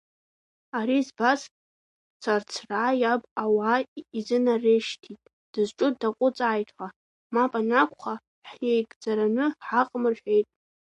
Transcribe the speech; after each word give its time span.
Ари 0.77 0.97
збаз 1.07 1.41
царцраа 2.21 2.91
иаб 3.01 3.21
ауаа 3.43 3.77
изынарышьҭит 4.17 5.21
дызҿу 5.51 5.89
даҟәыҵааит 5.99 6.69
ҳәа, 6.75 6.87
мап 7.33 7.51
анакәха 7.59 8.13
ҳиеигӡараны 8.49 9.45
ҳаҟам 9.67 10.03
рҳәеит. 10.13 10.47